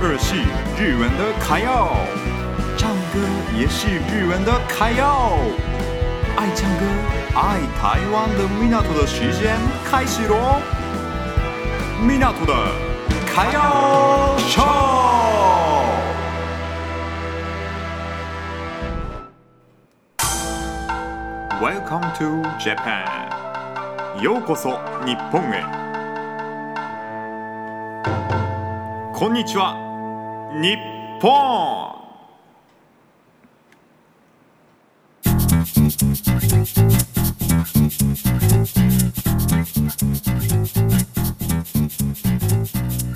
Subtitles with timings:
[0.00, 0.36] 二是
[0.76, 1.88] 日文的卡要，
[2.76, 3.20] 唱歌
[3.56, 5.38] 也是日文的卡要。
[6.36, 6.84] 爱唱歌、
[7.34, 9.56] 爱台湾的米纳图的时间
[9.88, 10.60] 开始喽！
[12.02, 12.54] 米纳图的
[13.26, 14.62] 卡要秀。
[21.62, 23.06] Welcome to Japan，
[24.20, 25.83] ようこそ日本へ。
[29.13, 29.75] こんにちは，
[30.61, 30.77] 日
[31.21, 31.29] 本。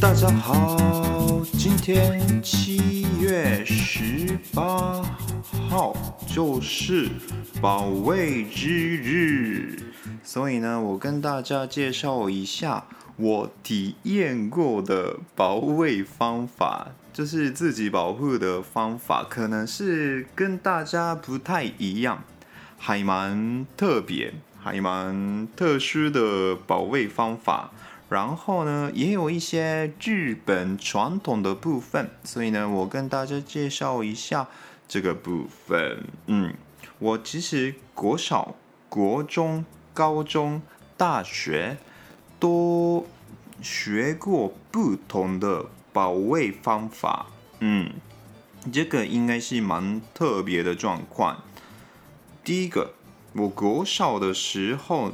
[0.00, 5.02] 大家好，今天七月十八
[5.68, 5.94] 号
[6.26, 7.10] 就是
[7.60, 9.82] 保卫之日，
[10.22, 12.84] 所以呢，我跟大家介绍一下
[13.15, 22.23] 我体验过的保卫方法，就是自己保护的方法，可能是跟大家不太一样，
[22.77, 27.71] 还蛮特别，还蛮特殊的保卫方法。
[28.09, 34.47] 然后呢，也有一些日本传统的部分，所以呢，我跟大家介绍一下
[34.87, 36.03] 这个部分。
[36.27, 36.53] 嗯，
[36.99, 38.55] 我其实国小、
[38.87, 40.61] 国中、高中、
[40.95, 41.77] 大学
[42.43, 43.07] 都
[43.61, 47.27] 学过不同的保卫方法。
[47.59, 47.89] 嗯，
[48.69, 51.41] 这个应该是蛮特别的状况。
[52.43, 52.95] 第一个，
[53.31, 55.13] 我国小的时候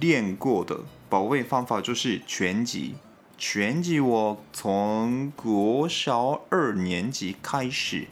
[0.00, 0.80] 练过的。
[1.08, 2.96] 保卫方法就是拳击，
[3.38, 8.08] 拳击我从国小二年级开始，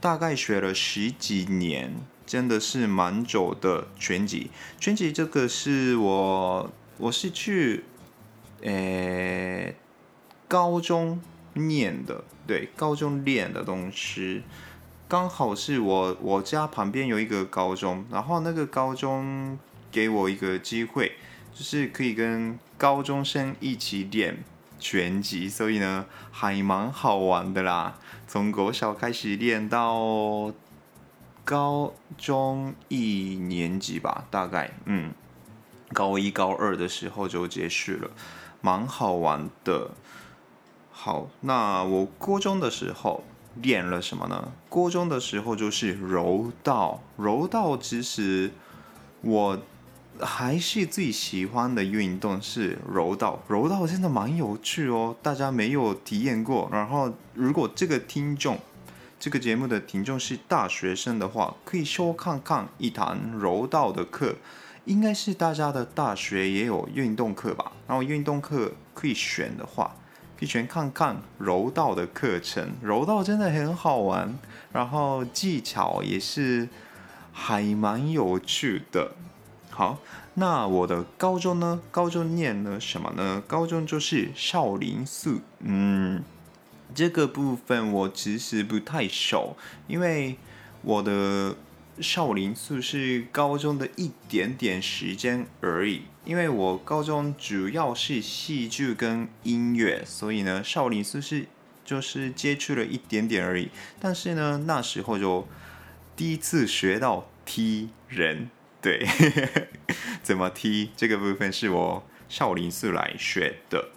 [0.00, 1.94] 大概学了十几年，
[2.26, 4.50] 真的是蛮久的拳击。
[4.80, 6.72] 拳击这个是我，
[7.02, 7.82] 我是去，
[8.60, 9.74] 诶、
[10.46, 11.20] 高中
[11.54, 14.44] 念的，对，高中练的东西，
[15.08, 19.58] 刚好是我我家旁边有一个高中，然后那个高中
[19.90, 21.16] 给我一个机会。
[21.52, 24.42] 就是可以跟高中生一起练
[24.78, 27.98] 拳击，所以呢还蛮好玩的啦。
[28.26, 30.50] 从国小开始练到
[31.44, 35.12] 高中一年级吧，大概嗯，
[35.92, 38.10] 高一高二的时候就结束了，
[38.60, 39.90] 蛮好玩的。
[40.90, 43.24] 好，那我高中的时候
[43.56, 44.52] 练了什么呢？
[44.68, 48.50] 高中的时候就是柔道，柔道其实
[49.20, 49.58] 我。
[50.20, 56.68] 还是最喜欢的运动是柔道，柔道真的蛮有趣哦，大家没有体验过。
[56.70, 58.60] 然后，如果这个听众，
[59.18, 64.36] 这个节目的听众是大学生的话，可以收看看一堂柔道的课，
[64.84, 67.72] 应该是大家的大学也有运动课吧。
[67.86, 69.94] 然后运动课可以选的话，
[70.38, 74.38] 可以选看看柔道的课程，柔道真的很好玩，
[74.72, 76.68] 然后技巧也是
[77.32, 79.12] 还蛮有趣的。
[79.70, 79.98] 好，
[80.34, 81.80] 那我的高中呢？
[81.90, 83.42] 高中念了什么呢？
[83.46, 85.40] 高中就是少林寺。
[85.60, 86.22] 嗯，
[86.94, 89.56] 这个部分我其实不太熟，
[89.86, 90.36] 因为
[90.82, 91.56] 我的
[92.02, 96.02] 少林寺是高中的一点点时间而已。
[96.24, 101.46] 因为我高中主要是戏剧跟音乐，所以呢，少林寺是
[101.84, 103.70] 就是接触了一点点而已。
[103.98, 105.48] 但是呢，那时候就
[106.14, 108.50] 第一次学到踢人。
[108.80, 109.06] 对，
[110.22, 113.90] 怎么踢这个部分是我少林寺来学的。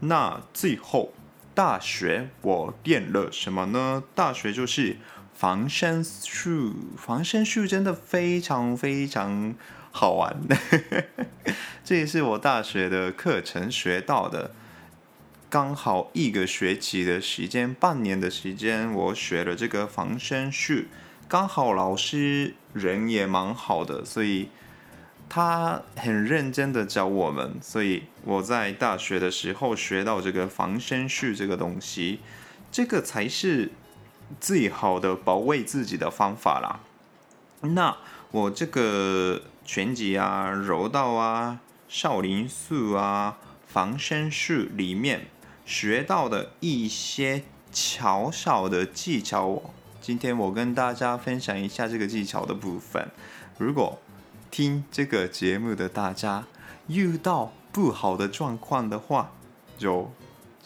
[0.00, 1.12] 那最后
[1.54, 4.02] 大学我练了什么呢？
[4.14, 4.96] 大学就是
[5.34, 9.54] 防身术，防身术真的非常非常
[9.90, 10.36] 好玩。
[11.84, 14.52] 这也是我大学的课程学到的，
[15.48, 20.84] 刚好一个学期的时间，半年的时间，我学了这个防身术。
[21.28, 24.48] 刚好老师人也蛮好的，所以
[25.32, 32.18] 他很认真的教我们，所以我在大学的时候学到这个防身术这个东西，
[32.72, 33.70] 这个才是
[34.40, 36.80] 最好的保卫自己的方法啦。
[37.60, 37.96] 那
[38.32, 43.38] 我这个拳击啊、柔道啊、少林寺啊、
[43.68, 45.28] 防身术里面
[45.64, 49.62] 学到的一些小小的技巧。
[50.00, 53.08] 今天我跟大家分享一下这个技巧的部分。
[53.58, 54.00] 如果
[54.50, 56.46] 听这个节目的大家
[56.88, 59.32] 遇到不好的状况的话，
[59.78, 60.12] 就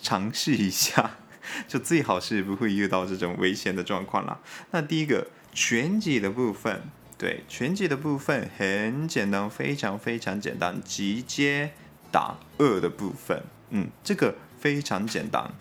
[0.00, 1.18] 尝试一下，
[1.68, 4.40] 就最好是不会遇到这种危险的状况啦。
[4.70, 6.82] 那第一个拳击的部分，
[7.18, 11.72] 对，拳击的部分很简单，非常非常简单，直接
[12.10, 15.52] 打二的部分，嗯，这个非常简单。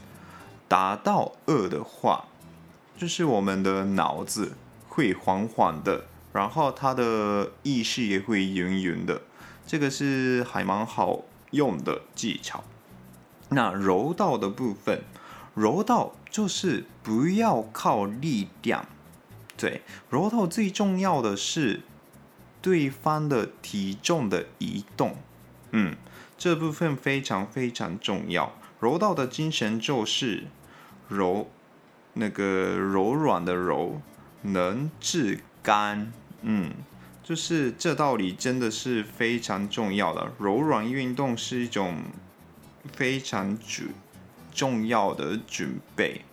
[0.69, 2.25] 打到二的话，
[2.97, 4.53] 就是我们的脑子
[4.87, 9.21] 会缓缓的，然后他的意识也会圆圆的，
[9.65, 12.63] 这个是还蛮好用的技巧。
[13.49, 15.03] 那柔道的部分，
[15.53, 18.87] 柔道就是不要靠力量，
[19.55, 21.81] 对，柔道最重要的是
[22.61, 25.17] 对方的体重的移动，
[25.71, 25.95] 嗯，
[26.35, 28.53] 这部分非常非常重要。
[28.79, 30.47] 柔道的精神就是
[31.07, 31.47] 柔，
[32.13, 34.01] 那个柔软的柔，
[34.41, 36.11] 能治肝，
[36.43, 36.71] 嗯，
[37.23, 40.31] 就是这道理真的是非常重要的。
[40.37, 41.97] 柔软运动是一种。
[42.91, 43.93] 非常准
[44.53, 46.25] 重要的准备，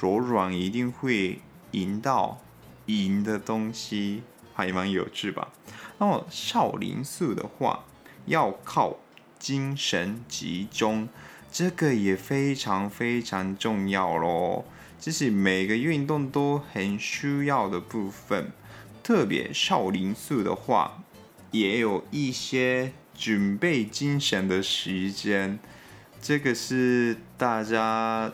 [0.00, 1.42] 柔软一定会
[1.72, 2.40] 赢到
[2.86, 4.22] 赢的东西，
[4.54, 5.52] 还蛮有趣吧？
[5.98, 7.84] 那么少林寺的话，
[8.24, 8.96] 要靠
[9.38, 11.10] 精神集中，
[11.52, 14.64] 这个也非常非常重要喽。
[14.98, 18.50] 这是每个运动都很需要的部分，
[19.08, 21.02] 特别少林寺的话，
[21.50, 25.58] 也有一些准备精神的时间。
[26.20, 28.30] 这个是大家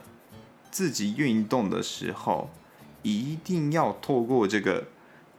[0.72, 2.50] 自己运动的时候，
[3.04, 4.88] 一定要透过这个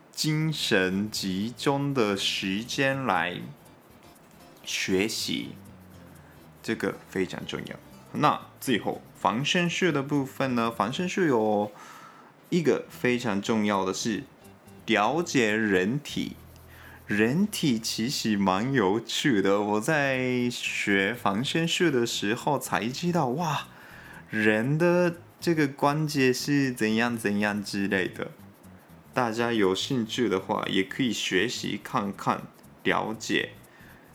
[0.09, 3.41] 精神集中的时间来
[4.63, 5.49] 学习，
[6.63, 7.75] 这个非常重要。
[8.13, 10.71] 那最后防身术的部分呢？
[10.71, 11.73] 防身术有
[12.49, 14.23] 一个非常重要的是
[14.85, 16.35] 了解人体。
[17.07, 23.67] 人体其实蛮有趣的，我在学防身术的时候才知道，哇，
[24.31, 28.31] 人的这个关节是怎样怎样之类的。
[29.13, 32.41] 大家有兴趣的话，也可以学习看看，
[32.83, 33.51] 了解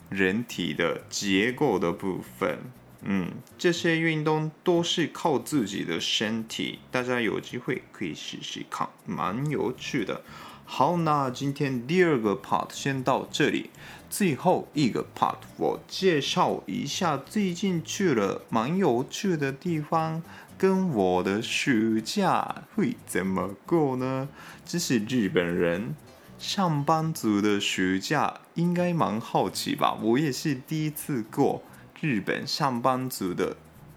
[0.08, 2.58] 人体的结构的部分。
[3.02, 10.22] 嗯，这些运动都是靠自己的身体，大家有机会可以试试看，蛮有趣的。
[10.72, 13.70] 好，那今天第二个 part 先到这里。
[14.08, 20.22] 最后一个 part 我介绍一下最近去了蛮有趣的地方，
[20.56, 24.28] 跟我的暑假会怎么过呢？
[24.64, 25.96] 这是日本人
[26.38, 29.98] 上班族的暑假，应该蛮好奇吧？
[30.00, 31.64] 我也是第一次过
[32.00, 33.56] 日本上班族的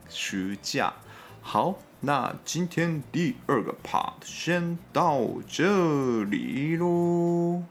[0.10, 0.96] 暑假。
[1.40, 1.76] 好。
[2.06, 7.64] 那今天第二个 part 先到这里喽。